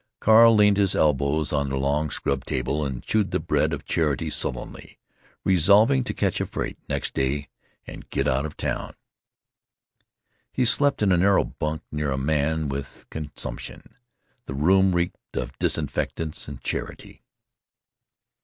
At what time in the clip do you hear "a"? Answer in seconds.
6.41-6.45, 11.11-11.17, 12.09-12.17